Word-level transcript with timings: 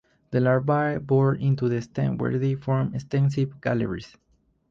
The 0.31 0.39
larvae 0.39 0.97
bore 0.99 1.35
into 1.35 1.69
the 1.69 1.79
stem 1.79 2.17
where 2.17 2.39
they 2.39 2.55
form 2.55 2.95
extensive 2.95 3.61
galleries. 3.61 4.17